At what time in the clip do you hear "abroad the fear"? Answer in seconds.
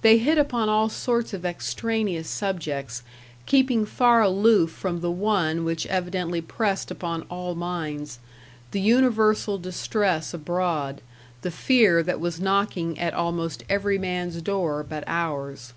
10.32-12.02